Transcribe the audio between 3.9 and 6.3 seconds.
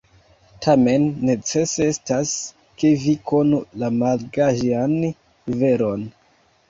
malgajan veron.